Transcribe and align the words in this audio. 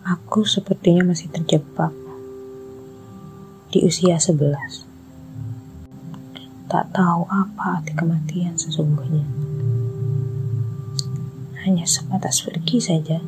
Aku 0.00 0.48
sepertinya 0.48 1.12
masih 1.12 1.28
terjebak 1.28 1.92
di 3.68 3.84
usia 3.84 4.16
11. 4.16 4.88
Tak 6.72 6.88
tahu 6.96 7.28
apa 7.28 7.76
arti 7.76 7.92
kematian 7.92 8.56
sesungguhnya. 8.56 9.28
Hanya 11.68 11.84
sebatas 11.84 12.40
pergi 12.40 12.80
saja. 12.80 13.20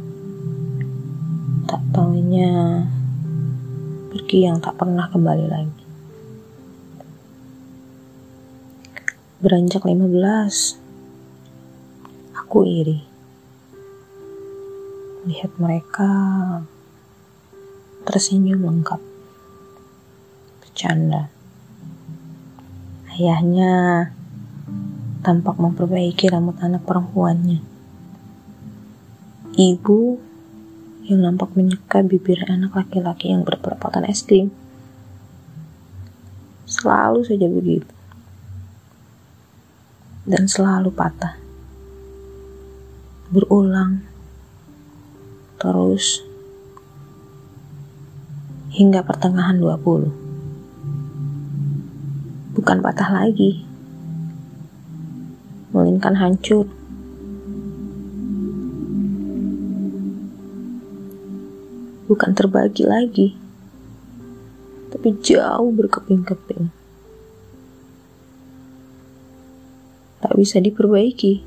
Tak 1.68 1.82
tahunya 1.92 2.50
pergi 4.08 4.48
yang 4.48 4.56
tak 4.64 4.80
pernah 4.80 5.12
kembali 5.12 5.46
lagi. 5.52 5.84
Beranjak 9.44 9.84
15, 9.84 10.80
aku 12.32 12.64
iri 12.64 13.11
lihat 15.22 15.54
mereka 15.58 16.10
tersenyum 18.02 18.66
lengkap. 18.66 18.98
Bercanda. 20.62 21.30
Ayahnya 23.14 23.72
tampak 25.22 25.62
memperbaiki 25.62 26.26
rambut 26.26 26.58
anak 26.58 26.82
perempuannya. 26.82 27.62
Ibu 29.52 30.00
yang 31.06 31.22
nampak 31.22 31.54
menyeka 31.54 32.02
bibir 32.02 32.42
anak 32.50 32.74
laki-laki 32.74 33.30
yang 33.30 33.46
berperapatan 33.46 34.08
es 34.10 34.26
krim. 34.26 34.50
Selalu 36.66 37.22
saja 37.22 37.46
begitu. 37.46 37.94
Dan 40.26 40.50
selalu 40.50 40.90
patah. 40.90 41.38
Berulang 43.28 44.11
terus 45.62 46.26
hingga 48.74 49.06
pertengahan 49.06 49.62
20. 49.62 50.10
Bukan 52.58 52.82
patah 52.82 53.14
lagi, 53.14 53.62
melainkan 55.70 56.18
hancur. 56.18 56.66
Bukan 62.10 62.34
terbagi 62.34 62.82
lagi, 62.82 63.38
tapi 64.90 65.14
jauh 65.22 65.70
berkeping-keping. 65.70 66.74
Tak 70.18 70.34
bisa 70.34 70.58
diperbaiki, 70.58 71.46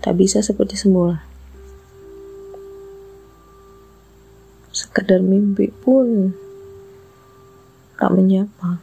tak 0.00 0.16
bisa 0.16 0.40
seperti 0.40 0.80
semula. 0.80 1.28
Sekedar 4.88 5.20
mimpi 5.20 5.68
pun 5.68 6.32
tak 8.00 8.08
menyapa. 8.16 8.80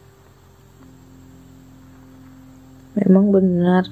Memang 2.93 3.33
benar, 3.33 3.89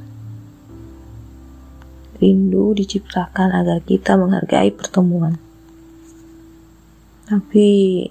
rindu 2.21 2.77
diciptakan 2.77 3.49
agar 3.49 3.81
kita 3.81 4.13
menghargai 4.13 4.69
pertemuan. 4.69 5.41
Tapi 7.25 8.05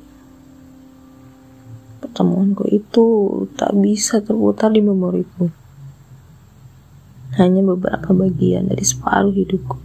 pertemuanku 2.02 2.66
itu 2.74 3.06
tak 3.54 3.70
bisa 3.78 4.18
terputar 4.18 4.74
di 4.74 4.82
memoriku. 4.82 5.46
Hanya 7.38 7.62
beberapa 7.64 8.10
bagian 8.12 8.66
dari 8.66 8.82
separuh 8.82 9.32
hidupku. 9.32 9.78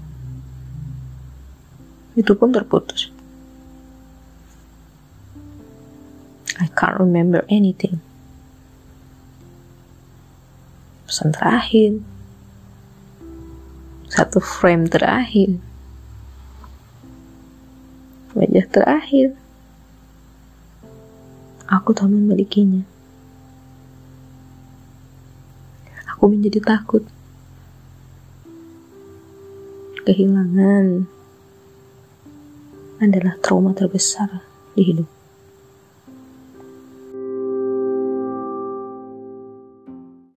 Itu 2.17 2.33
pun 2.33 2.49
terputus. 2.49 3.13
I 6.57 6.67
can't 6.73 6.97
remember 6.97 7.45
anything. 7.49 8.01
Pesan 11.05 11.31
terakhir. 11.31 12.01
Satu 14.09 14.41
frame 14.41 14.89
terakhir. 14.89 15.61
Wajah 18.33 18.67
terakhir. 18.73 19.37
Aku 21.69 21.93
tak 21.93 22.09
memilikinya. 22.09 22.81
Aku 26.15 26.33
menjadi 26.33 26.57
takut. 26.63 27.05
Kehilangan 30.07 31.05
adalah 32.97 33.35
trauma 33.43 33.75
terbesar 33.77 34.41
di 34.73 34.81
hidup. 34.81 35.16